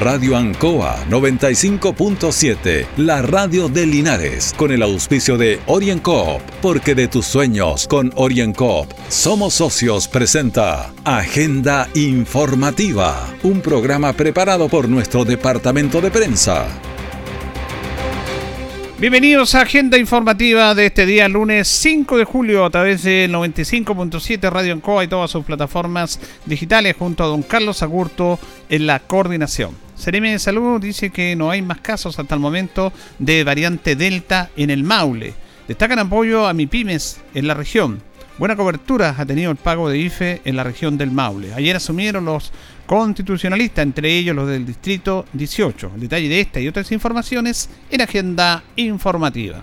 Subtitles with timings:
[0.00, 7.26] Radio Ancoa 95.7, la radio de Linares, con el auspicio de OrienCoop, porque de tus
[7.26, 16.10] sueños con OrienCoop somos socios presenta Agenda Informativa, un programa preparado por nuestro departamento de
[16.10, 16.66] prensa.
[18.98, 24.50] Bienvenidos a Agenda Informativa de este día, lunes 5 de julio, a través de 95.7
[24.50, 28.38] Radio Ancoa y todas sus plataformas digitales, junto a don Carlos Agurto
[28.70, 29.89] en la coordinación.
[30.00, 34.48] Seremi de Salud dice que no hay más casos hasta el momento de variante Delta
[34.56, 35.34] en el Maule.
[35.68, 38.02] Destacan apoyo a MIPIMES en la región.
[38.38, 41.52] Buena cobertura ha tenido el pago de IFE en la región del Maule.
[41.52, 42.50] Ayer asumieron los
[42.86, 45.92] constitucionalista, entre ellos los del Distrito 18.
[45.96, 49.62] El detalle de esta y otras informaciones en Agenda Informativa.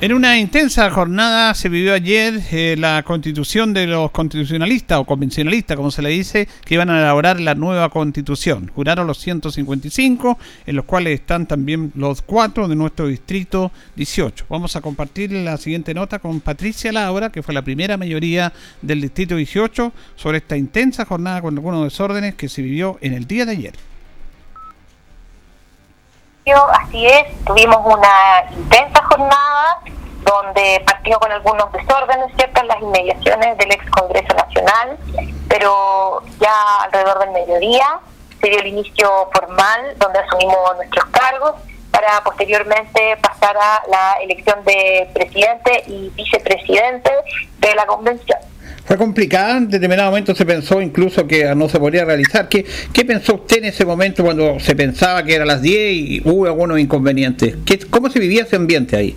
[0.00, 5.76] En una intensa jornada se vivió ayer eh, la constitución de los constitucionalistas o convencionalistas,
[5.76, 8.70] como se le dice, que iban a elaborar la nueva constitución.
[8.72, 14.46] Juraron los 155, en los cuales están también los cuatro de nuestro distrito 18.
[14.48, 19.00] Vamos a compartir la siguiente nota con Patricia Laura, que fue la primera mayoría del
[19.00, 23.46] distrito 18, sobre esta intensa jornada con algunos desórdenes que se vivió en el día
[23.46, 23.72] de ayer.
[26.56, 29.80] Así es, tuvimos una intensa jornada
[30.24, 34.98] donde partió con algunos desórdenes, ¿cierto?, en las inmediaciones del ex Congreso Nacional,
[35.48, 38.00] pero ya alrededor del mediodía
[38.40, 41.54] se dio el inicio formal donde asumimos nuestros cargos
[41.90, 47.10] para posteriormente pasar a la elección de presidente y vicepresidente
[47.58, 48.38] de la convención.
[48.88, 52.48] Fue complicada, en determinado momento se pensó incluso que no se podría realizar.
[52.48, 56.22] ¿Qué, ¿Qué pensó usted en ese momento cuando se pensaba que era las 10 y
[56.24, 57.54] hubo algunos inconvenientes?
[57.66, 59.14] ¿Qué, ¿Cómo se vivía ese ambiente ahí?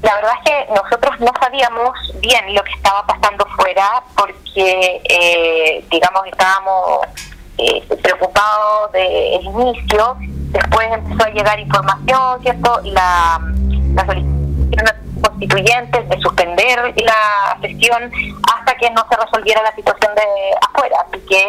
[0.00, 1.90] La verdad es que nosotros no sabíamos
[2.20, 7.00] bien lo que estaba pasando fuera porque, eh, digamos, estábamos
[7.58, 10.16] eh, preocupados del inicio.
[10.52, 12.80] Después empezó a llegar información, ¿cierto?
[12.84, 13.40] La,
[13.96, 15.07] la solicitud
[15.38, 18.10] constituyentes de suspender la sesión
[18.52, 20.22] hasta que no se resolviera la situación de
[20.68, 21.06] afuera.
[21.08, 21.48] Así que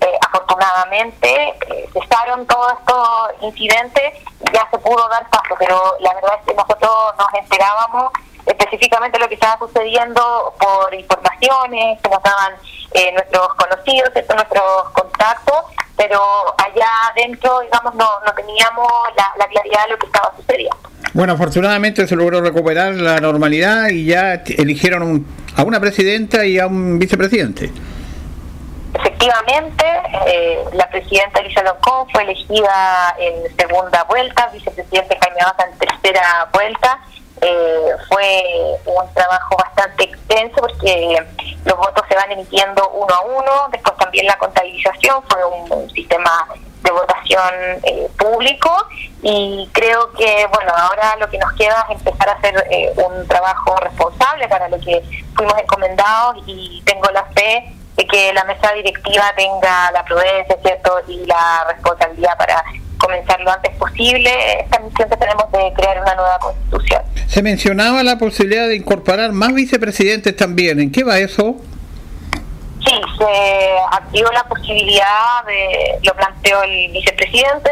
[0.00, 4.12] eh, afortunadamente eh, cesaron todos estos incidentes
[4.46, 8.12] y ya se pudo dar paso, pero la verdad es que nosotros nos enterábamos
[8.46, 12.54] específicamente lo que estaba sucediendo por informaciones que nos daban
[12.92, 15.64] eh, nuestros conocidos, nuestros contactos,
[16.00, 16.18] pero
[16.56, 18.88] allá adentro, digamos, no, no teníamos
[19.18, 20.78] la, la claridad de lo que estaba sucediendo.
[21.12, 26.68] Bueno, afortunadamente se logró recuperar la normalidad y ya eligieron a una presidenta y a
[26.68, 27.70] un vicepresidente.
[28.94, 29.84] Efectivamente,
[30.26, 36.48] eh, la presidenta Elisa Loncón fue elegida en segunda vuelta, vicepresidente Jaime Baza en tercera
[36.50, 36.98] vuelta.
[37.42, 41.26] Eh, fue un trabajo bastante extenso porque
[41.64, 45.38] los votos se van emitiendo uno a uno, después también la contabilización fue
[45.70, 46.48] un sistema
[46.82, 47.54] de votación
[47.84, 48.70] eh, público
[49.22, 53.28] y creo que bueno ahora lo que nos queda es empezar a hacer eh, un
[53.28, 55.00] trabajo responsable para lo que
[55.36, 61.02] fuimos encomendados y tengo la fe de que la mesa directiva tenga la prudencia cierto
[61.06, 62.64] y la responsabilidad para
[62.98, 64.30] comenzar lo antes posible.
[64.60, 67.02] Esta misión que tenemos de crear una nueva constitución.
[67.28, 70.80] Se mencionaba la posibilidad de incorporar más vicepresidentes también.
[70.80, 71.60] En qué va eso
[72.84, 77.70] Sí, se activó la posibilidad de, lo planteó el vicepresidente,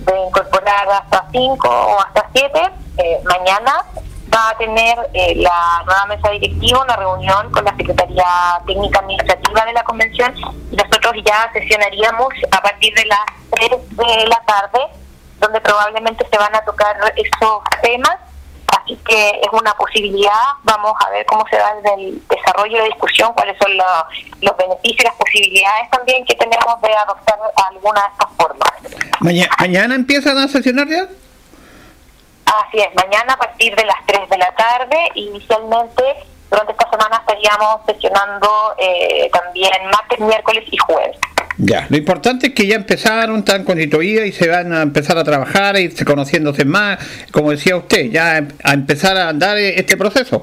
[0.00, 2.62] de incorporar hasta cinco o hasta siete.
[2.98, 3.84] Eh, mañana
[4.34, 8.24] va a tener eh, la nueva mesa directiva una reunión con la Secretaría
[8.66, 10.34] Técnica Administrativa de la Convención
[10.70, 13.20] nosotros ya sesionaríamos a partir de las
[13.50, 14.86] 3 de la tarde,
[15.38, 18.16] donde probablemente se van a tocar esos temas
[18.90, 20.32] Así que es una posibilidad,
[20.64, 25.04] vamos a ver cómo se da el desarrollo de discusión, cuáles son los, beneficios y
[25.04, 27.38] las posibilidades también que tenemos de adoptar
[27.70, 28.70] alguna de estas formas.
[29.20, 31.06] ¿Mañana empiezan a sesionar ya?
[32.46, 36.02] Así es, mañana a partir de las 3 de la tarde, inicialmente
[36.50, 41.16] durante esta semana estaríamos sesionando eh, también martes, miércoles y jueves.
[41.58, 45.24] Ya, lo importante es que ya empezaron, están constituidas y se van a empezar a
[45.24, 46.98] trabajar, a irse conociéndose más,
[47.32, 50.42] como decía usted, ya a empezar a andar este proceso.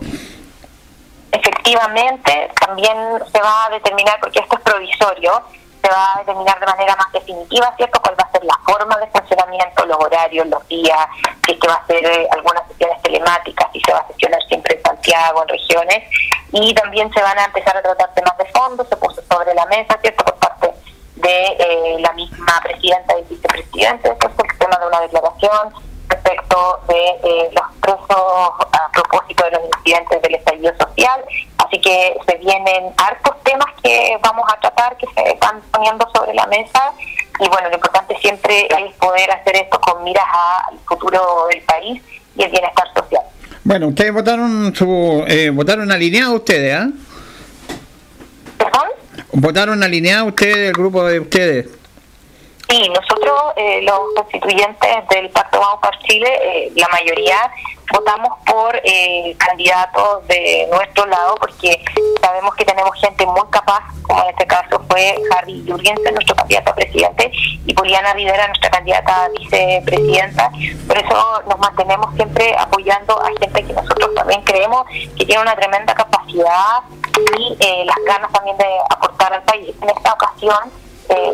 [1.31, 2.95] Efectivamente, también
[3.31, 5.43] se va a determinar, porque esto es provisorio,
[5.87, 8.97] se va a determinar de manera más definitiva, ¿cierto?, cuál va a ser la forma
[8.97, 11.07] de funcionamiento, los horarios, los días,
[11.45, 14.41] si es que va a ser eh, algunas sesiones telemáticas, si se va a sesionar
[14.47, 16.03] siempre en Santiago, en regiones,
[16.51, 19.65] y también se van a empezar a tratar temas de fondo, se puso sobre la
[19.67, 20.73] mesa, ¿cierto?, por parte
[21.15, 25.73] de eh, la misma presidenta y vicepresidente, después el tema de una declaración
[26.09, 31.23] respecto de eh, los presos a propósito de los incidentes del estallido social,
[31.59, 36.33] así que se vienen hartos temas que vamos a tratar, que se están poniendo sobre
[36.33, 36.91] la mesa,
[37.39, 40.25] y bueno, lo importante siempre es poder hacer esto con miras
[40.69, 42.01] al futuro del país
[42.35, 43.23] y el bienestar social.
[43.63, 46.89] Bueno, ustedes votaron su eh, votaron alineado ustedes, ¿ah?
[48.57, 48.87] ¿Perdón?
[49.33, 51.67] ¿Votaron alineado ustedes, el grupo de ustedes?
[52.69, 57.49] Sí, nosotros, eh, los constituyentes del Pacto Vamos para Chile, eh, la mayoría
[57.93, 61.81] votamos por eh, candidatos de nuestro lado porque
[62.21, 66.71] sabemos que tenemos gente muy capaz, como en este caso fue Harry Jurgensen, nuestro candidato
[66.71, 67.31] a presidente,
[67.65, 70.51] y Poliana Rivera, nuestra candidata a vicepresidenta.
[70.87, 74.85] Por eso nos mantenemos siempre apoyando a gente que nosotros también creemos
[75.17, 76.83] que tiene una tremenda capacidad
[77.37, 79.73] y las ganas también de aportar al país.
[79.81, 80.86] En esta ocasión, eh,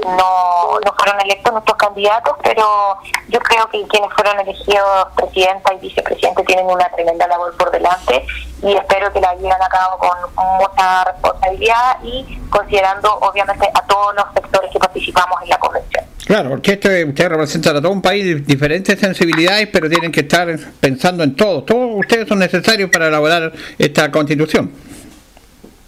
[0.06, 2.98] no, no fueron electos nuestros candidatos, pero
[3.30, 8.26] yo creo que quienes fueron elegidos presidenta y vicepresidente tienen una tremenda labor por delante
[8.62, 14.16] y espero que la lleven a cabo con mucha responsabilidad y considerando obviamente a todos
[14.16, 16.06] los sectores que participamos en la convención.
[16.26, 20.22] Claro, porque esto, ustedes representan a todo un país de diferentes sensibilidades, pero tienen que
[20.22, 20.48] estar
[20.80, 21.64] pensando en todo.
[21.64, 24.72] Todos ustedes son necesarios para elaborar esta constitución.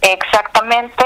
[0.02, 1.04] Exactamente,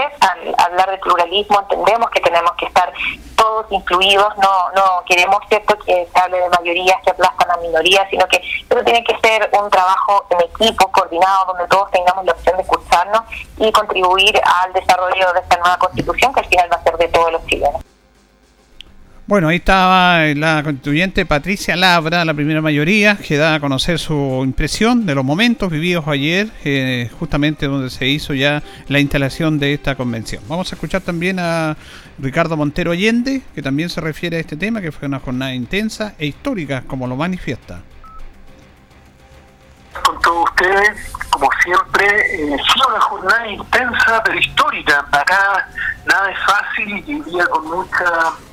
[0.59, 2.93] hablar de pluralismo entendemos que tenemos que estar
[3.37, 8.09] todos incluidos, no no queremos cierto que se hable de mayorías que aplastan a minorías,
[8.11, 12.33] sino que eso tiene que ser un trabajo en equipo, coordinado, donde todos tengamos la
[12.33, 13.23] opción de escucharnos
[13.57, 17.09] y contribuir al desarrollo de esta nueva constitución que al final va a ser de
[17.09, 17.90] todos los chilenos.
[19.31, 24.43] Bueno, ahí estaba la constituyente Patricia Labra, la primera mayoría, que da a conocer su
[24.45, 29.73] impresión de los momentos vividos ayer, eh, justamente donde se hizo ya la instalación de
[29.75, 30.43] esta convención.
[30.49, 31.77] Vamos a escuchar también a
[32.19, 36.17] Ricardo Montero Allende, que también se refiere a este tema, que fue una jornada intensa
[36.19, 37.83] e histórica, como lo manifiesta.
[40.03, 45.05] Con todos ustedes, como siempre, eh, sí una jornada intensa pero histórica.
[45.11, 45.67] Acá
[46.05, 48.05] nada es fácil y día con mucha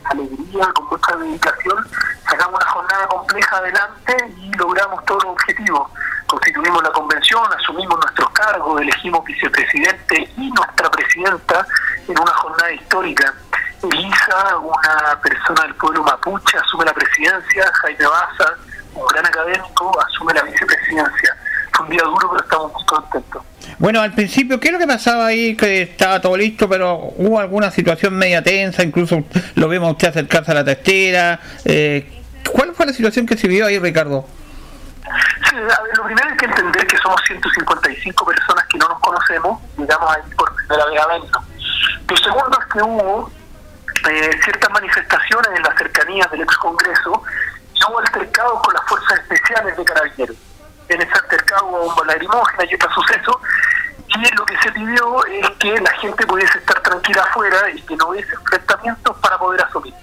[0.05, 1.85] alegría, con mucha dedicación,
[2.29, 5.89] sacamos una jornada compleja adelante y logramos todos los objetivos.
[6.27, 11.67] Constituimos la convención, asumimos nuestros cargos, elegimos vicepresidente y nuestra presidenta
[12.07, 13.33] en una jornada histórica.
[13.83, 18.53] Elisa, una persona del pueblo mapuche, asume la presidencia, Jaime Baza,
[18.93, 21.37] un gran académico, asume la vicepresidencia.
[21.77, 23.43] Fue un día duro, pero estamos muy contentos.
[23.77, 25.55] Bueno, al principio, ¿qué es lo que pasaba ahí?
[25.55, 30.07] Que estaba todo listo, pero hubo alguna situación media tensa, incluso lo vemos a usted
[30.07, 31.39] acercarse a la testera.
[31.65, 34.25] Eh, ¿Cuál fue la situación que se vio ahí, Ricardo?
[35.03, 38.99] Sí, a ver, lo primero es que entender que somos 155 personas que no nos
[38.99, 41.41] conocemos, digamos ahí por primera vez a
[42.09, 43.31] Lo segundo es que hubo
[44.09, 47.21] eh, ciertas manifestaciones en las cercanías del ex Congreso
[47.75, 50.46] y hubo altercados con las fuerzas especiales de carabineros
[50.89, 53.41] en ese altercado hubo bomba lacrimógena y otro suceso,
[54.07, 57.95] y lo que se pidió es que la gente pudiese estar tranquila afuera y que
[57.97, 59.93] no hubiese enfrentamientos para poder asumir.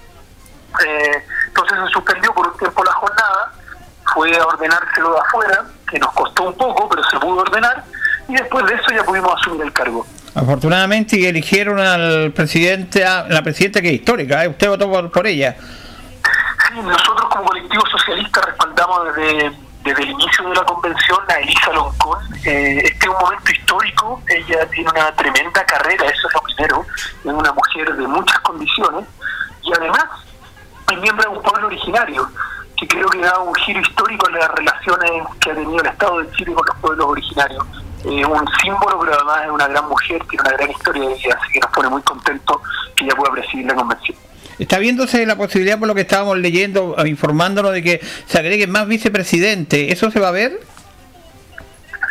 [0.85, 3.53] Eh, entonces se suspendió por un tiempo la jornada,
[4.13, 7.83] fue a ordenárselo de afuera, que nos costó un poco, pero se pudo ordenar,
[8.27, 10.05] y después de eso ya pudimos asumir el cargo.
[10.35, 14.49] Afortunadamente eligieron al presidente, a la presidenta que es histórica, ¿eh?
[14.49, 15.55] usted votó por, por ella.
[16.67, 21.71] Sí, nosotros como colectivo socialista respaldamos desde desde el inicio de la convención a Elisa
[21.71, 22.19] Loncón.
[22.43, 26.85] Eh, este es un momento histórico, ella tiene una tremenda carrera, eso es lo primero,
[27.23, 29.05] es una mujer de muchas condiciones
[29.61, 30.05] y además
[30.91, 32.27] es miembro de un pueblo originario
[32.77, 36.19] que creo que da un giro histórico en las relaciones que ha tenido el Estado
[36.19, 37.65] de Chile con los pueblos originarios.
[37.99, 41.39] Es un símbolo, pero además es una gran mujer, tiene una gran historia de vida,
[41.41, 42.57] así que nos pone muy contentos
[42.95, 44.17] que ella pueda presidir la convención.
[44.57, 48.87] Está viéndose la posibilidad, por lo que estábamos leyendo, informándonos de que se agregue más
[48.87, 49.91] vicepresidente.
[49.91, 50.59] ¿Eso se va a ver?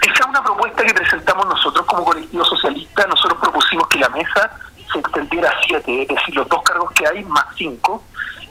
[0.03, 3.07] Esa es una propuesta que presentamos nosotros como colectivo socialista.
[3.07, 4.51] Nosotros propusimos que la mesa
[4.93, 8.05] se extendiera a siete, es decir, los dos cargos que hay más cinco,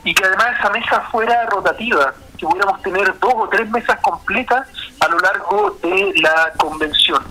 [0.04, 4.68] y que además esa mesa fuera rotativa, que pudiéramos tener dos o tres mesas completas
[5.00, 7.24] a lo largo de la convención.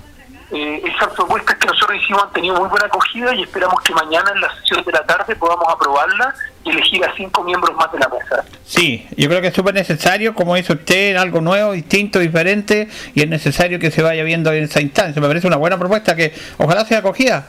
[0.54, 4.32] Eh, esas propuestas que nosotros hicimos han tenido muy buena acogida y esperamos que mañana
[4.34, 7.98] en la sesión de la tarde podamos aprobarla y elegir a cinco miembros más de
[7.98, 8.44] la mesa.
[8.62, 13.22] Sí, yo creo que es súper necesario, como dice usted, algo nuevo, distinto, diferente, y
[13.22, 15.22] es necesario que se vaya viendo en esa instancia.
[15.22, 17.46] Me parece una buena propuesta que ojalá sea acogida.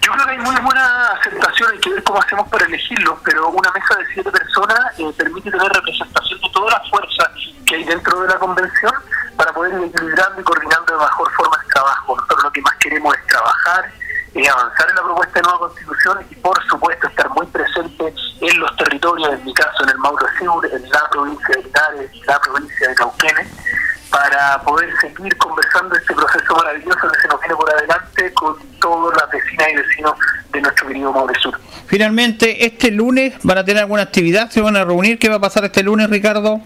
[0.00, 3.50] Yo creo que hay muy buena aceptación, hay que ver cómo hacemos para elegirlos, pero
[3.50, 7.28] una mesa de siete personas eh, permite tener representación de todas las fuerzas
[7.66, 8.92] que hay dentro de la convención
[9.36, 12.16] para poder ir equilibrando y coordinando de mejor forma el trabajo.
[12.16, 13.92] Nosotros lo que más queremos es trabajar,
[14.34, 18.58] es avanzar en la propuesta de nueva constitución y por supuesto estar muy presente en
[18.60, 22.26] los territorios, en mi caso en el Mauro Sur, en la provincia de Linares, en
[22.26, 23.48] la provincia de Cauquenes,
[24.10, 29.20] para poder seguir conversando este proceso maravilloso que se nos viene por adelante con todas
[29.20, 30.14] las vecinas y vecinos
[30.52, 31.58] de nuestro querido Maule Sur.
[31.86, 35.18] Finalmente, este lunes van a tener alguna actividad, se van a reunir.
[35.18, 36.60] ¿Qué va a pasar este lunes, Ricardo?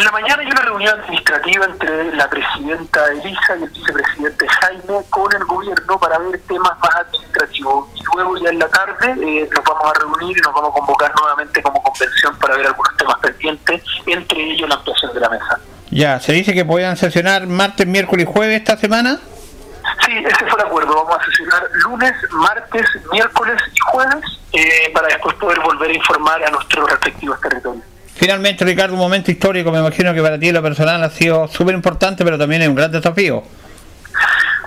[0.00, 5.04] En la mañana hay una reunión administrativa entre la presidenta Elisa y el vicepresidente Jaime
[5.10, 7.86] con el gobierno para ver temas más administrativos.
[7.96, 10.72] Y luego ya en la tarde eh, nos vamos a reunir y nos vamos a
[10.72, 15.28] convocar nuevamente como convención para ver algunos temas pendientes, entre ellos la actuación de la
[15.28, 15.60] mesa.
[15.90, 19.20] Ya, ¿se dice que puedan sesionar martes, miércoles y jueves esta semana?
[20.06, 20.94] Sí, ese fue el acuerdo.
[20.94, 26.42] Vamos a sesionar lunes, martes, miércoles y jueves eh, para después poder volver a informar
[26.42, 27.89] a nuestros respectivos territorios.
[28.20, 31.74] Finalmente, Ricardo, un momento histórico, me imagino que para ti lo personal ha sido súper
[31.74, 33.42] importante, pero también es un gran desafío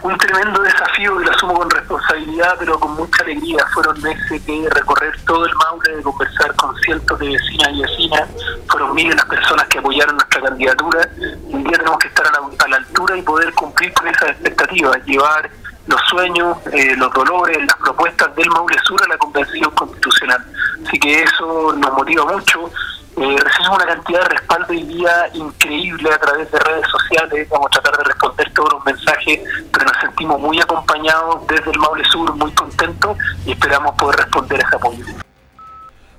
[0.01, 3.65] un tremendo desafío que lo asumo con responsabilidad, pero con mucha alegría.
[3.73, 8.29] Fueron meses que recorrer todo el Maule, de conversar con cientos de vecinas y vecinas.
[8.67, 11.07] Fueron miles las personas que apoyaron nuestra candidatura.
[11.45, 15.49] Un día tenemos que estar a la, altura y poder cumplir con esas expectativas, llevar
[15.87, 20.43] los sueños, eh, los dolores, las propuestas del Maule Sur a la Convención Constitucional.
[20.85, 22.69] Así que eso nos motiva mucho
[23.15, 23.35] eh,
[23.71, 27.47] una cantidad de respaldo y día increíble a través de redes sociales.
[27.49, 29.39] Vamos a tratar de responder todos los mensajes,
[29.71, 34.59] pero nos sentimos muy acompañados desde el Maule Sur, muy contentos y esperamos poder responder
[34.59, 35.05] ese apoyo.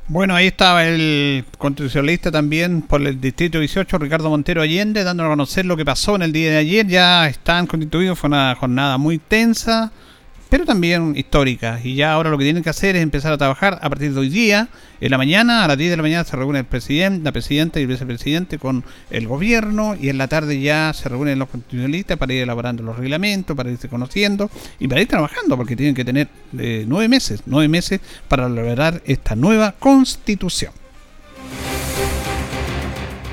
[0.07, 5.29] Bueno, ahí estaba el constitucionalista también por el Distrito 18, Ricardo Montero Allende, dando a
[5.29, 6.87] conocer lo que pasó en el día de ayer.
[6.87, 9.93] Ya están constituidos, fue una jornada muy tensa
[10.54, 11.84] pero también históricas.
[11.84, 14.20] Y ya ahora lo que tienen que hacer es empezar a trabajar a partir de
[14.20, 14.68] hoy día.
[15.00, 17.80] En la mañana, a las 10 de la mañana, se reúne el presidente, la presidenta
[17.80, 19.96] y el vicepresidente con el gobierno.
[20.00, 23.68] Y en la tarde ya se reúnen los constitucionalistas para ir elaborando los reglamentos, para
[23.68, 28.00] irse conociendo y para ir trabajando, porque tienen que tener eh, nueve meses, nueve meses
[28.28, 30.84] para elaborar esta nueva constitución.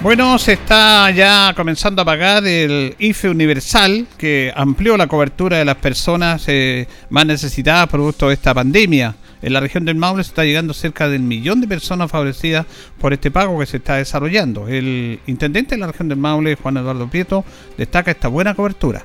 [0.00, 5.64] Bueno, se está ya comenzando a pagar el IFE universal que amplió la cobertura de
[5.64, 9.16] las personas eh, más necesitadas producto de esta pandemia.
[9.42, 12.64] En la región del Maule se está llegando cerca del millón de personas favorecidas
[13.00, 14.68] por este pago que se está desarrollando.
[14.68, 17.44] El intendente de la región del Maule, Juan Eduardo Prieto,
[17.76, 19.04] destaca esta buena cobertura.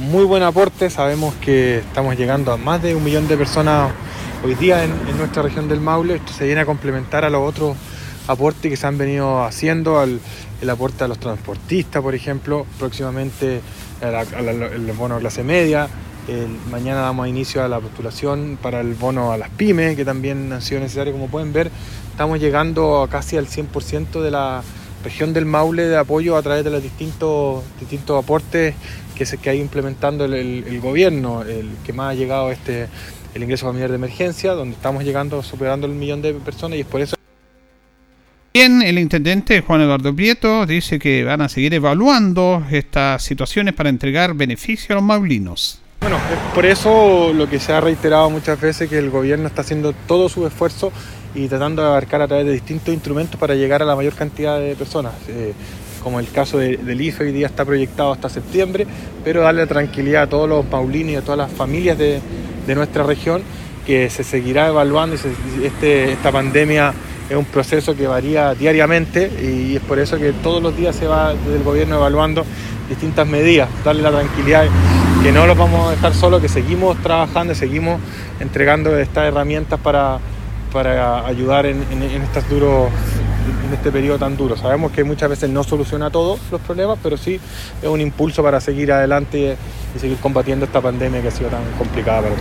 [0.00, 3.92] Muy buen aporte, sabemos que estamos llegando a más de un millón de personas
[4.44, 6.16] hoy día en, en nuestra región del Maule.
[6.16, 7.76] Esto se viene a complementar a los otros
[8.28, 10.20] aporte que se han venido haciendo, al,
[10.60, 13.60] el aporte a los transportistas, por ejemplo, próximamente
[14.00, 15.88] el bono clase media.
[16.70, 20.62] mañana damos inicio a la postulación para el bono a las pymes, que también han
[20.62, 21.14] sido necesarios.
[21.14, 21.70] Como pueden ver,
[22.10, 24.62] estamos llegando a casi al 100% de la
[25.02, 28.74] región del Maule de apoyo a través de los distintos, distintos aportes
[29.16, 31.42] que, se, que ha ido implementando el, el, gobierno.
[31.42, 32.88] El que más ha llegado este
[33.34, 36.86] el ingreso familiar de emergencia, donde estamos llegando, superando el millón de personas y es
[36.86, 37.17] por eso
[38.52, 43.90] Bien, el intendente Juan Eduardo Prieto dice que van a seguir evaluando estas situaciones para
[43.90, 45.80] entregar beneficio a los maulinos.
[46.00, 49.60] Bueno, es por eso lo que se ha reiterado muchas veces que el gobierno está
[49.60, 50.92] haciendo todo su esfuerzo
[51.34, 54.58] y tratando de abarcar a través de distintos instrumentos para llegar a la mayor cantidad
[54.58, 55.12] de personas.
[55.28, 55.52] Eh,
[56.02, 58.86] como el caso del IFE hoy día está proyectado hasta septiembre,
[59.24, 62.20] pero darle tranquilidad a todos los maulinos y a todas las familias de,
[62.66, 63.42] de nuestra región
[63.86, 66.92] que se seguirá evaluando y este, esta pandemia
[67.28, 71.06] es un proceso que varía diariamente y es por eso que todos los días se
[71.06, 72.44] va desde el gobierno evaluando
[72.88, 74.64] distintas medidas, darle la tranquilidad
[75.22, 78.00] que no los vamos a dejar solos, que seguimos trabajando, seguimos
[78.40, 80.18] entregando estas herramientas para,
[80.72, 82.88] para ayudar en, estos duros
[83.66, 84.56] en este periodo tan duro.
[84.56, 87.40] Sabemos que muchas veces no soluciona todos los problemas, pero sí
[87.82, 89.56] es un impulso para seguir adelante
[89.94, 92.34] y, seguir combatiendo esta pandemia que ha sido tan complicada para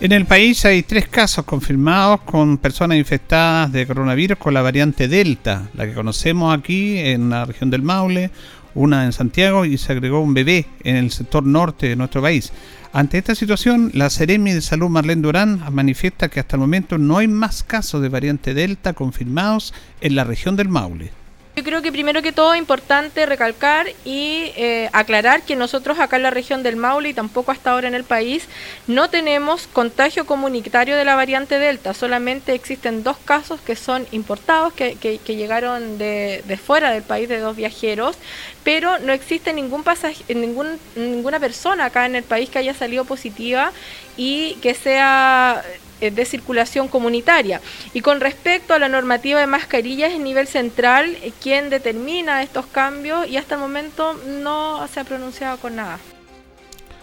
[0.00, 5.08] En el país hay tres casos confirmados con personas infectadas de coronavirus con la variante
[5.08, 8.30] Delta, la que conocemos aquí en la región del Maule,
[8.76, 12.52] una en Santiago y se agregó un bebé en el sector norte de nuestro país.
[12.92, 17.18] Ante esta situación, la Seremi de Salud Marlene Durán manifiesta que hasta el momento no
[17.18, 21.17] hay más casos de variante Delta confirmados en la región del Maule.
[21.58, 26.14] Yo creo que primero que todo es importante recalcar y eh, aclarar que nosotros acá
[26.14, 28.44] en la región del Maule y tampoco hasta ahora en el país
[28.86, 34.72] no tenemos contagio comunitario de la variante Delta, solamente existen dos casos que son importados,
[34.72, 38.14] que, que, llegaron de, de, fuera del país de dos viajeros,
[38.62, 43.04] pero no existe ningún pasaje, ningún, ninguna persona acá en el país que haya salido
[43.04, 43.72] positiva
[44.16, 45.64] y que sea
[46.00, 47.60] de circulación comunitaria.
[47.92, 52.66] Y con respecto a la normativa de mascarillas en nivel central, eh, quien determina estos
[52.66, 55.98] cambios y hasta el momento no se ha pronunciado con nada.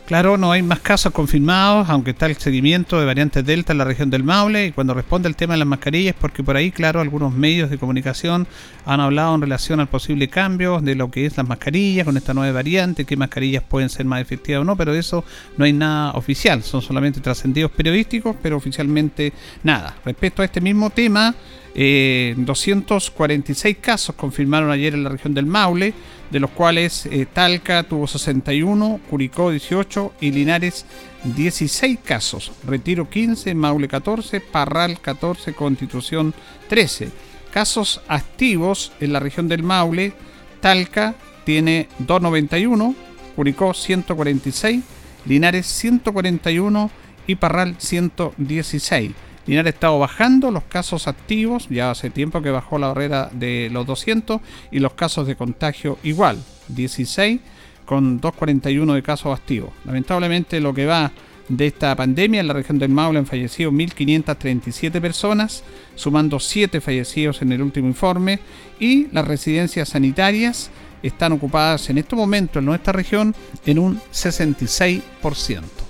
[0.05, 3.85] Claro, no hay más casos confirmados, aunque está el seguimiento de variantes Delta en la
[3.85, 4.67] región del Maule.
[4.67, 7.79] Y cuando responde el tema de las mascarillas, porque por ahí, claro, algunos medios de
[7.79, 8.45] comunicación
[8.85, 12.35] han hablado en relación al posible cambio de lo que es las mascarillas con esta
[12.35, 15.23] nueva variante, qué mascarillas pueden ser más efectivas o no, pero eso
[15.57, 19.33] no hay nada oficial, son solamente trascendidos periodísticos, pero oficialmente
[19.63, 19.95] nada.
[20.05, 21.33] Respecto a este mismo tema,
[21.73, 25.95] 246 eh, casos confirmaron ayer en la región del Maule,
[26.31, 30.85] de los cuales eh, Talca tuvo 61, Curicó 18 y Linares
[31.23, 32.51] 16 casos.
[32.65, 36.33] Retiro 15, Maule 14, Parral 14, Constitución
[36.67, 37.09] 13.
[37.51, 40.13] Casos activos en la región del Maule,
[40.59, 41.15] Talca
[41.45, 42.95] tiene 291,
[43.35, 44.83] Curicó 146,
[45.25, 46.91] Linares 141
[47.27, 49.11] y Parral 116.
[49.47, 53.69] Linares ha estado bajando los casos activos, ya hace tiempo que bajó la barrera de
[53.71, 56.37] los 200 y los casos de contagio igual,
[56.69, 57.39] 16
[57.85, 59.69] con 241 de casos activos.
[59.85, 61.11] Lamentablemente lo que va
[61.47, 65.63] de esta pandemia en la región del Maule han fallecido 1.537 personas,
[65.95, 68.39] sumando 7 fallecidos en el último informe
[68.79, 70.71] y las residencias sanitarias
[71.03, 75.84] están ocupadas en este momento en nuestra región en un 66%.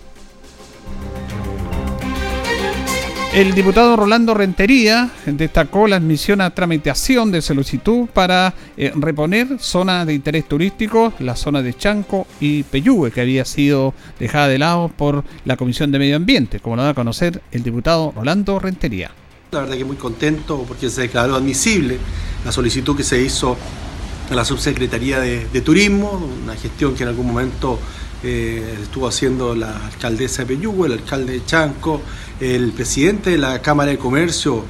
[3.36, 10.06] El diputado Rolando Rentería destacó la admisión a tramitación de solicitud para eh, reponer zona
[10.06, 14.88] de interés turístico, la zona de Chanco y Peyúgue, que había sido dejada de lado
[14.88, 19.12] por la Comisión de Medio Ambiente, como lo da a conocer el diputado Rolando Rentería.
[19.52, 21.98] La verdad que muy contento porque se declaró admisible
[22.46, 23.58] la solicitud que se hizo
[24.32, 27.80] a la Subsecretaría de, de Turismo, una gestión que en algún momento
[28.28, 32.02] eh, estuvo haciendo la alcaldesa de Peyúgue, el alcalde de Chanco,
[32.40, 34.64] el presidente de la Cámara de Comercio,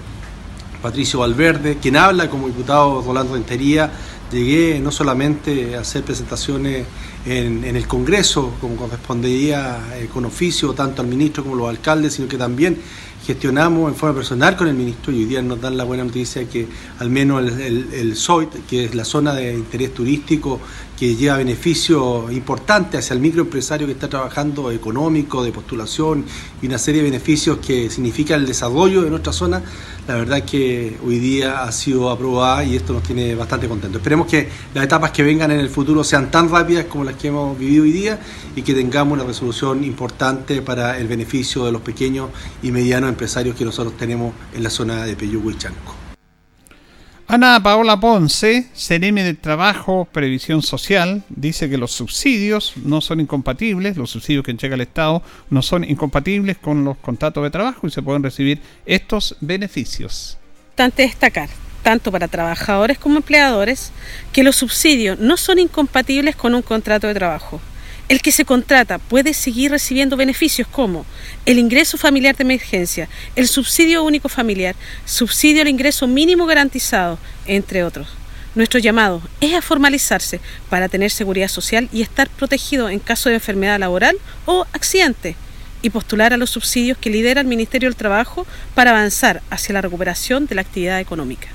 [0.82, 3.92] Patricio Valverde, quien habla como diputado Rolando Rentería.
[4.32, 6.86] Llegué no solamente a hacer presentaciones
[7.26, 12.14] en, el Congreso, como correspondería eh, con oficio tanto al ministro como a los alcaldes,
[12.14, 12.78] sino que también
[13.26, 16.48] gestionamos en forma personal con el ministro y hoy día nos dan la buena noticia
[16.48, 16.68] que
[17.00, 20.60] al menos el, el, SOIT, que es la zona de interés turístico
[20.98, 26.24] que lleva beneficios importantes hacia el microempresario que está trabajando económico, de postulación
[26.62, 29.62] y una serie de beneficios que significa el desarrollo de nuestra zona,
[30.08, 34.00] la verdad que hoy día ha sido aprobada y esto nos tiene bastante contentos.
[34.00, 37.28] Esperemos que las etapas que vengan en el futuro sean tan rápidas como las que
[37.28, 38.20] hemos vivido hoy día
[38.56, 42.30] y que tengamos una resolución importante para el beneficio de los pequeños
[42.64, 46.05] y medianos empresarios que nosotros tenemos en la zona de Peyúgue y Chanco.
[47.28, 53.98] Ana Paola Ponce, CNM de Trabajo, Previsión Social, dice que los subsidios no son incompatibles,
[53.98, 57.90] los subsidios que entrega el Estado no son incompatibles con los contratos de trabajo y
[57.90, 60.38] se pueden recibir estos beneficios.
[60.66, 61.50] Importante destacar,
[61.82, 63.92] tanto para trabajadores como empleadores,
[64.32, 67.60] que los subsidios no son incompatibles con un contrato de trabajo.
[68.08, 71.08] El que se contrata puede seguir recibiendo beneficios como
[71.48, 77.84] el ingreso familiar de emergencia, el subsidio único familiar, subsidio al ingreso mínimo garantizado, entre
[77.84, 78.08] otros.
[78.54, 80.40] Nuestro llamado es a formalizarse
[80.70, 85.36] para tener seguridad social y estar protegido en caso de enfermedad laboral o accidente
[85.82, 89.82] y postular a los subsidios que lidera el Ministerio del Trabajo para avanzar hacia la
[89.82, 91.55] recuperación de la actividad económica.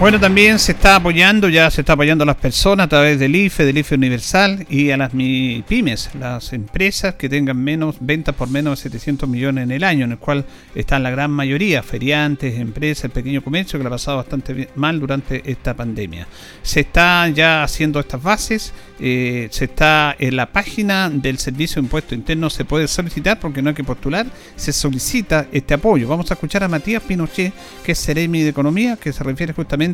[0.00, 3.36] Bueno, también se está apoyando, ya se está apoyando a las personas a través del
[3.36, 8.48] IFE, del IFE Universal y a las pymes, las empresas que tengan menos ventas por
[8.48, 12.58] menos de 700 millones en el año, en el cual están la gran mayoría, feriantes,
[12.58, 16.26] empresas, el pequeño comercio, que lo ha pasado bastante mal durante esta pandemia.
[16.62, 21.84] Se está ya haciendo estas bases, eh, se está en la página del Servicio de
[21.84, 26.08] Impuesto Interno, se puede solicitar porque no hay que postular, se solicita este apoyo.
[26.08, 27.52] Vamos a escuchar a Matías Pinochet,
[27.84, 29.89] que es Ceremi de Economía, que se refiere justamente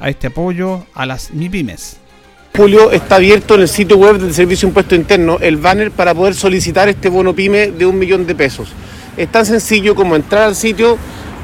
[0.00, 1.98] a este apoyo a las MIPIMES.
[2.56, 6.34] Julio está abierto en el sitio web del Servicio Impuesto Interno el banner para poder
[6.34, 8.68] solicitar este bono pyme de un millón de pesos.
[9.16, 10.96] Es tan sencillo como entrar al sitio,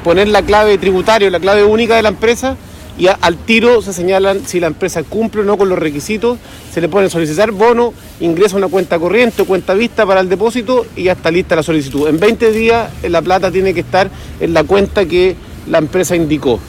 [0.05, 2.55] poner la clave tributaria, la clave única de la empresa
[2.97, 6.37] y al tiro se señalan si la empresa cumple o no con los requisitos,
[6.73, 10.85] se le pone solicitar bono, ingresa una cuenta corriente o cuenta vista para el depósito
[10.95, 12.07] y ya está lista la solicitud.
[12.07, 14.09] En 20 días la plata tiene que estar
[14.39, 15.35] en la cuenta que
[15.67, 16.59] la empresa indicó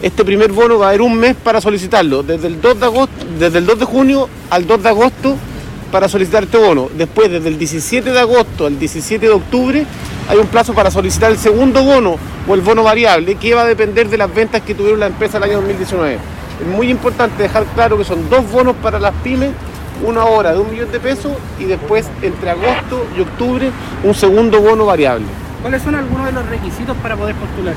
[0.00, 3.14] este primer bono va a haber un mes para solicitarlo, desde el 2 de, agosto,
[3.38, 5.36] desde el 2 de junio al 2 de agosto
[5.90, 6.88] para solicitar este bono.
[6.96, 9.86] Después, desde el 17 de agosto al 17 de octubre,
[10.28, 13.66] hay un plazo para solicitar el segundo bono o el bono variable, que va a
[13.66, 16.14] depender de las ventas que tuvieron la empresa el año 2019.
[16.14, 19.50] Es muy importante dejar claro que son dos bonos para las pymes,
[20.04, 23.70] una hora de un millón de pesos y después, entre agosto y octubre,
[24.04, 25.26] un segundo bono variable.
[25.62, 27.74] ¿Cuáles son algunos de los requisitos para poder postular?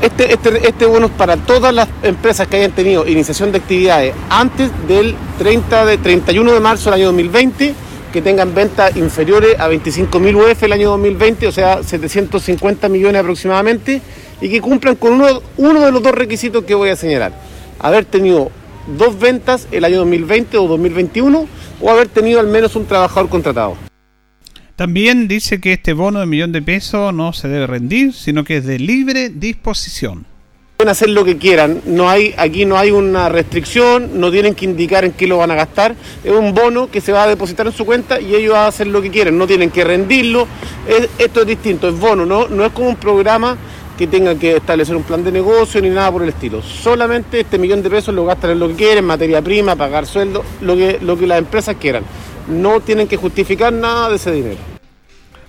[0.00, 4.14] Este, este, este bono es para todas las empresas que hayan tenido iniciación de actividades
[4.30, 7.74] antes del 30 de, 31 de marzo del año 2020,
[8.12, 14.00] que tengan ventas inferiores a 25.000 UF el año 2020, o sea, 750 millones aproximadamente,
[14.40, 17.32] y que cumplan con uno, uno de los dos requisitos que voy a señalar.
[17.78, 18.50] Haber tenido
[18.96, 21.46] dos ventas el año 2020 o 2021
[21.80, 23.91] o haber tenido al menos un trabajador contratado.
[24.82, 28.56] También dice que este bono de millón de pesos no se debe rendir, sino que
[28.56, 30.26] es de libre disposición.
[30.78, 34.64] Pueden hacer lo que quieran, no hay, aquí no hay una restricción, no tienen que
[34.64, 37.64] indicar en qué lo van a gastar, es un bono que se va a depositar
[37.68, 40.48] en su cuenta y ellos van a hacer lo que quieren, no tienen que rendirlo,
[41.16, 43.56] esto es distinto, es bono, no, no es como un programa
[43.96, 46.60] que tenga que establecer un plan de negocio ni nada por el estilo.
[46.60, 50.42] Solamente este millón de pesos lo gastan en lo que quieren, materia prima, pagar sueldo,
[50.60, 52.02] lo que, lo que las empresas quieran
[52.48, 54.71] no tienen que justificar nada de ese dinero.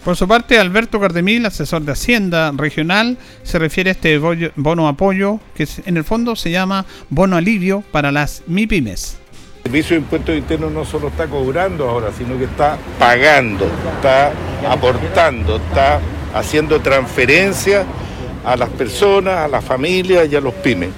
[0.04, 4.20] Por su parte, Alberto Cardemil, asesor de Hacienda Regional, se refiere a este
[4.56, 9.18] bono apoyo, que en el fondo se llama bono alivio para las MIPIMES.
[9.58, 14.34] El Servicio de Impuestos Internos no solo está cobrando ahora, sino que está pagando, está
[14.70, 16.02] aportando, está
[16.34, 17.86] haciendo transferencias
[18.44, 20.90] a las personas, a las familias y a los pymes.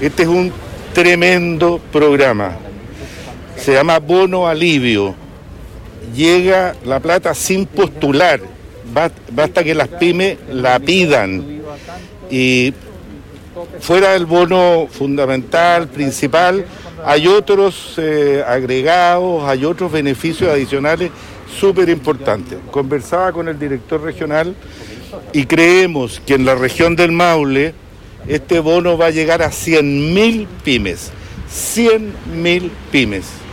[0.00, 0.52] Este es un
[0.92, 2.56] tremendo programa
[3.56, 5.14] se llama bono alivio.
[6.12, 8.40] Llega la plata sin postular,
[9.32, 11.62] basta que las pymes la pidan.
[12.30, 12.72] Y
[13.80, 16.64] fuera del bono fundamental, principal,
[17.04, 21.10] hay otros eh, agregados, hay otros beneficios adicionales
[21.58, 22.58] súper importantes.
[22.70, 24.54] Conversaba con el director regional
[25.32, 27.74] y creemos que en la región del Maule
[28.26, 31.12] este bono va a llegar a 100.000 pymes.
[31.50, 33.43] 100.000 pymes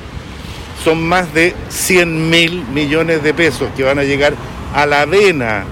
[0.84, 4.34] son más de 100 mil millones de pesos que van a llegar
[4.74, 5.63] a la vena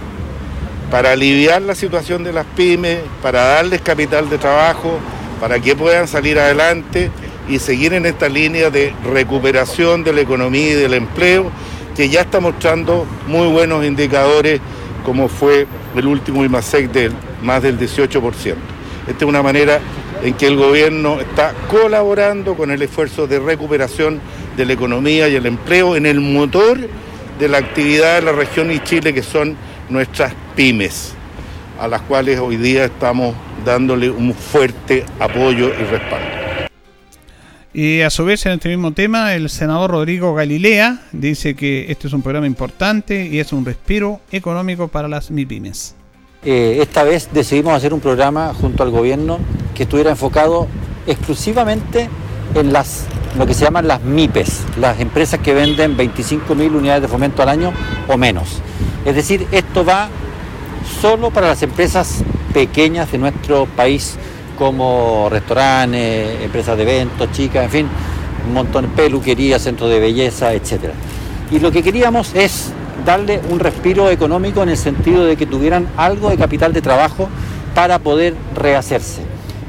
[0.92, 5.00] para aliviar la situación de las pymes, para darles capital de trabajo,
[5.40, 7.12] para que puedan salir adelante
[7.48, 11.52] y seguir en esta línea de recuperación de la economía y del empleo,
[11.96, 14.62] que ya está mostrando muy buenos indicadores,
[15.04, 18.56] como fue el último IMASEC del más del 18%.
[19.08, 19.80] Esta es una manera
[20.24, 24.20] en que el gobierno está colaborando con el esfuerzo de recuperación
[24.58, 26.78] de la economía y el empleo en el motor
[27.40, 29.56] de la actividad de la región y Chile, que son
[29.90, 31.14] nuestras pymes,
[31.80, 33.36] a las cuales hoy día estamos
[33.66, 36.40] dándole un fuerte apoyo y respaldo.
[37.74, 42.08] Y a su vez, en este mismo tema, el senador Rodrigo Galilea dice que este
[42.08, 45.96] es un programa importante y es un respiro económico para las MIPIMES.
[46.44, 49.40] Eh, esta vez decidimos hacer un programa junto al gobierno
[49.76, 50.68] que estuviera enfocado
[51.06, 52.10] exclusivamente
[52.56, 53.06] en las
[53.38, 57.50] lo que se llaman las MIPES, las empresas que venden 25.000 unidades de fomento al
[57.50, 57.72] año
[58.08, 58.62] o menos.
[59.06, 60.10] Es decir, esto va
[61.02, 64.18] solo para las empresas pequeñas de nuestro país,
[64.58, 67.88] como restaurantes, empresas de eventos, chicas, en fin,
[68.48, 70.92] un montón de peluquerías, centros de belleza, etc.
[71.52, 72.72] Y lo que queríamos es
[73.06, 77.30] darle un respiro económico en el sentido de que tuvieran algo de capital de trabajo
[77.74, 79.22] para poder rehacerse.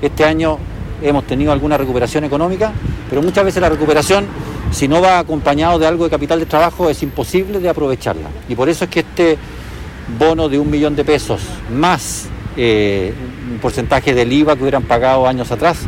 [0.03, 0.59] Este año
[1.03, 2.73] hemos tenido alguna recuperación económica,
[3.11, 4.27] pero muchas veces la recuperación,
[4.71, 8.31] si no va acompañado de algo de capital de trabajo, es imposible de aprovecharla.
[8.49, 9.37] Y por eso es que este
[10.19, 13.13] bono de un millón de pesos más eh,
[13.51, 15.79] un porcentaje del IVA que hubieran pagado años atrás,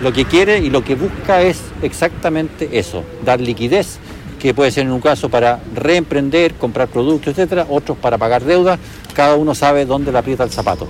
[0.00, 3.98] lo que quiere y lo que busca es exactamente eso, dar liquidez,
[4.38, 8.78] que puede ser en un caso para reemprender, comprar productos, etcétera, otros para pagar deudas,
[9.14, 10.88] cada uno sabe dónde le aprieta el zapato.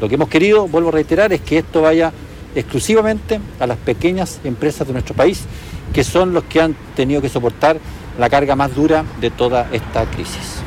[0.00, 2.12] Lo que hemos querido, vuelvo a reiterar, es que esto vaya
[2.58, 5.44] exclusivamente a las pequeñas empresas de nuestro país,
[5.92, 7.78] que son los que han tenido que soportar
[8.18, 10.62] la carga más dura de toda esta crisis.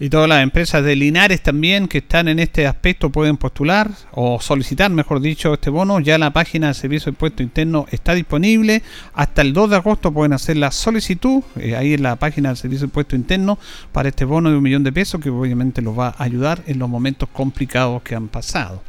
[0.00, 4.40] Y todas las empresas de Linares también que están en este aspecto pueden postular o
[4.40, 6.00] solicitar, mejor dicho, este bono.
[6.00, 8.82] Ya la página de Servicio de Impuesto Interno está disponible.
[9.14, 12.56] Hasta el 2 de agosto pueden hacer la solicitud eh, ahí en la página del
[12.56, 13.60] Servicio de Impuesto Interno
[13.92, 16.80] para este bono de un millón de pesos que obviamente los va a ayudar en
[16.80, 18.82] los momentos complicados que han pasado.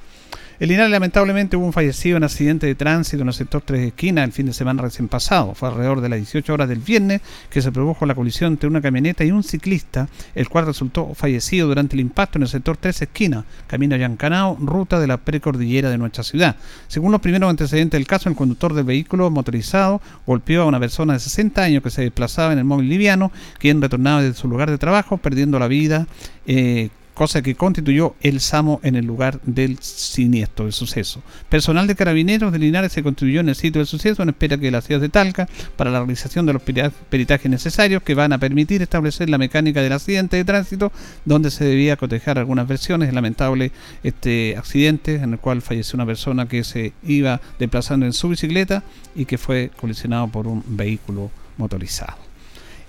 [0.60, 4.26] El Linares lamentablemente hubo un fallecido en accidente de tránsito en el sector Tres Esquinas
[4.26, 5.56] el fin de semana recién pasado.
[5.56, 8.80] Fue alrededor de las 18 horas del viernes que se produjo la colisión entre una
[8.80, 13.02] camioneta y un ciclista, el cual resultó fallecido durante el impacto en el sector Tres
[13.02, 16.56] Esquinas, camino a Yancanao, ruta de la precordillera de nuestra ciudad.
[16.88, 21.14] Según los primeros antecedentes del caso, el conductor del vehículo motorizado golpeó a una persona
[21.14, 24.70] de 60 años que se desplazaba en el móvil liviano, quien retornaba de su lugar
[24.70, 26.06] de trabajo, perdiendo la vida.
[26.46, 31.22] Eh, cosa que constituyó el SAMO en el lugar del siniestro, del suceso.
[31.50, 34.72] Personal de carabineros de Linares se contribuyó en el sitio del suceso en espera que
[34.72, 38.82] la ciudad de Talca para la realización de los peritajes necesarios que van a permitir
[38.82, 40.92] establecer la mecánica del accidente de tránsito
[41.26, 43.72] donde se debía cotejar algunas versiones del lamentable
[44.04, 48.84] este accidente en el cual falleció una persona que se iba desplazando en su bicicleta
[49.16, 52.33] y que fue colisionado por un vehículo motorizado.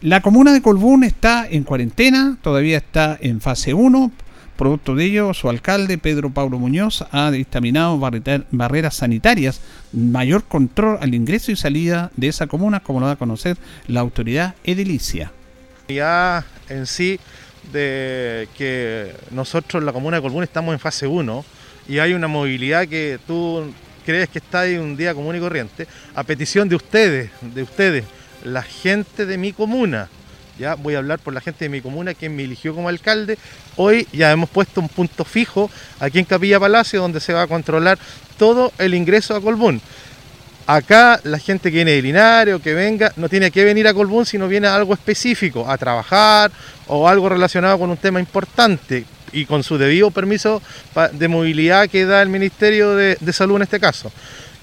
[0.05, 4.13] La comuna de Colbún está en cuarentena, todavía está en fase 1.
[4.55, 9.63] Producto de ello, su alcalde, Pedro Pablo Muñoz, ha dictaminado barreras sanitarias,
[9.95, 13.57] mayor control al ingreso y salida de esa comuna, como lo da a conocer
[13.89, 15.33] la autoridad edilicia.
[15.89, 17.19] Ya en sí,
[17.73, 21.45] de que nosotros en la comuna de Colbún estamos en fase 1
[21.89, 23.73] y hay una movilidad que tú
[24.05, 28.05] crees que está ahí un día común y corriente, a petición de ustedes, de ustedes
[28.45, 30.09] la gente de mi comuna.
[30.59, 33.39] Ya voy a hablar por la gente de mi comuna, quien me eligió como alcalde.
[33.77, 37.47] Hoy ya hemos puesto un punto fijo aquí en Capilla Palacio, donde se va a
[37.49, 37.99] controlar
[38.39, 39.81] todo el ingreso a Colbún.
[40.67, 44.25] Acá la gente que viene de Linares que venga no tiene que venir a Colbún
[44.25, 46.51] si no viene a algo específico, a trabajar
[46.87, 50.63] o algo relacionado con un tema importante y con su debido permiso
[51.13, 54.13] de movilidad que da el Ministerio de Salud en este caso.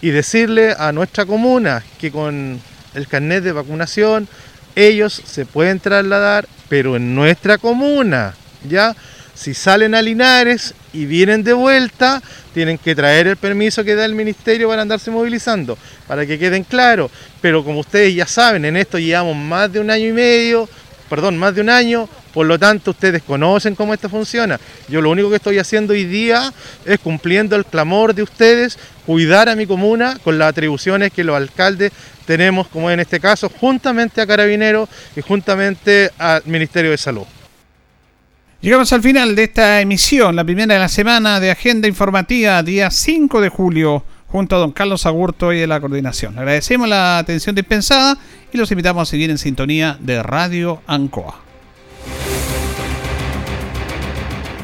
[0.02, 2.60] Y decirle a nuestra comuna que con
[2.94, 4.28] el carnet de vacunación,
[4.76, 8.34] ellos se pueden trasladar, pero en nuestra comuna,
[8.68, 8.96] ¿ya?
[9.34, 12.22] Si salen a Linares y vienen de vuelta,
[12.54, 15.78] tienen que traer el permiso que da el ministerio para andarse movilizando,
[16.08, 17.12] para que queden claros.
[17.42, 20.70] Pero como ustedes ya saben, en esto llevamos más de un año y medio,
[21.12, 24.58] perdón, más de un año, por lo tanto ustedes conocen cómo esto funciona.
[24.88, 26.54] Yo lo único que estoy haciendo hoy día
[26.86, 31.36] es cumpliendo el clamor de ustedes, cuidar a mi comuna con las atribuciones que los
[31.36, 31.92] alcaldes
[32.26, 37.26] tenemos, como en este caso, juntamente a Carabineros y juntamente al Ministerio de Salud.
[38.62, 42.90] Llegamos al final de esta emisión, la primera de la semana de Agenda Informativa, día
[42.90, 46.38] 5 de julio, junto a don Carlos Agurto y de la coordinación.
[46.38, 48.18] Agradecemos la atención dispensada
[48.52, 51.51] y los invitamos a seguir en sintonía de Radio Ancoa.